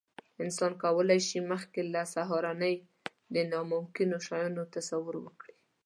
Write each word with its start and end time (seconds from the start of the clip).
انسان 0.43 0.71
کولی 0.83 1.19
شي، 1.27 1.39
مخکې 1.51 1.81
له 1.93 2.01
سهارنۍ 2.13 2.75
د 3.33 3.35
ناممکنو 3.51 4.17
شیانو 4.25 4.63
تصور 4.75 5.15
وکړي. 5.21 5.55